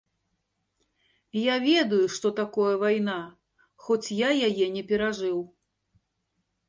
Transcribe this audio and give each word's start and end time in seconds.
Я 1.39 1.55
ведаю, 1.69 1.99
што 2.15 2.27
такое 2.41 2.73
вайна, 2.85 3.17
хоць 3.89 4.13
я 4.21 4.29
яе 4.49 4.65
не 4.79 4.83
перажыў. 4.93 5.37